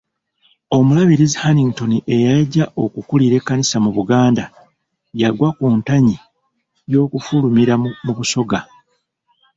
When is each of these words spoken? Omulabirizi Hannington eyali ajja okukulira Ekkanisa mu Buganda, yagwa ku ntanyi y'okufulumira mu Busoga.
Omulabirizi 0.77 1.37
Hannington 1.43 1.91
eyali 2.13 2.39
ajja 2.43 2.65
okukulira 2.83 3.35
Ekkanisa 3.37 3.77
mu 3.85 3.89
Buganda, 3.97 4.45
yagwa 5.21 5.49
ku 5.57 5.65
ntanyi 5.77 6.15
y'okufulumira 6.91 7.73
mu 8.05 8.11
Busoga. 8.17 8.59